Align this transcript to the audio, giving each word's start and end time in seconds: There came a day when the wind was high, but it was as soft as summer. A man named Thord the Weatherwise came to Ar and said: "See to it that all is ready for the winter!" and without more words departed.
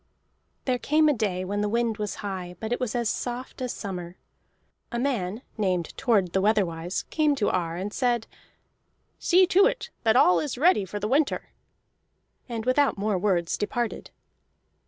There 0.65 0.79
came 0.79 1.07
a 1.07 1.13
day 1.13 1.45
when 1.45 1.61
the 1.61 1.69
wind 1.69 1.99
was 1.99 2.15
high, 2.25 2.55
but 2.59 2.71
it 2.73 2.79
was 2.79 2.95
as 2.95 3.07
soft 3.07 3.61
as 3.61 3.71
summer. 3.71 4.17
A 4.91 4.97
man 4.97 5.43
named 5.59 5.93
Thord 5.95 6.33
the 6.33 6.41
Weatherwise 6.41 7.05
came 7.11 7.35
to 7.35 7.51
Ar 7.51 7.75
and 7.75 7.93
said: 7.93 8.25
"See 9.19 9.45
to 9.45 9.67
it 9.67 9.91
that 10.01 10.15
all 10.15 10.39
is 10.39 10.57
ready 10.57 10.85
for 10.85 10.99
the 10.99 11.07
winter!" 11.07 11.49
and 12.49 12.65
without 12.65 12.97
more 12.97 13.19
words 13.19 13.59
departed. 13.59 14.09